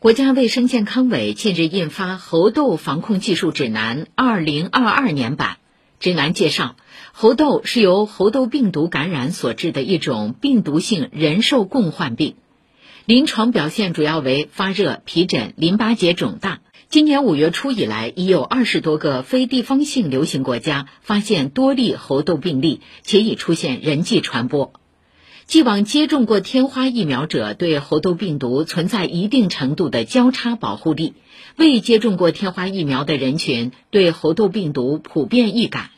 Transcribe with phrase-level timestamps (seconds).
[0.00, 5.56] 国家卫生健康委近日印发《猴痘防控技术指南（二零二二年版）》。
[5.98, 6.76] 指南介绍，
[7.10, 12.36] 猴痘是由猴痘病毒感染所致的一种病毒性人兽共患病，
[13.06, 16.60] 临床表现主要为发热、皮疹、淋巴结肿大。
[16.88, 24.72] 今年五月初以来，已有二十多个非地方性流行国家发现多例猴痘病例，且已出现人际传播。
[25.48, 31.14] 既往接种过天花疫苗者对猴痘病毒存在一定程度的交叉保护力，
[31.56, 35.88] 未接种过天花疫苗的人群对猴痘病毒普遍易感。